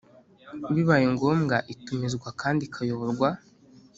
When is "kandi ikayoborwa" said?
2.41-3.29